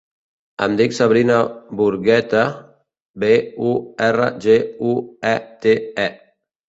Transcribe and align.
Em 0.67 0.75
dic 0.77 0.95
Sabrina 0.99 1.35
Burguete: 1.81 2.45
be, 3.25 3.31
u, 3.73 3.77
erra, 4.09 4.31
ge, 4.47 4.57
u, 4.93 4.95
e, 5.35 5.39
te, 5.67 5.77
e. 6.07 6.09